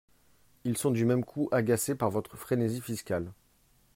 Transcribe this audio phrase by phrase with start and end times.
[0.63, 3.31] Ils sont du même coup agacés par votre frénésie fiscale.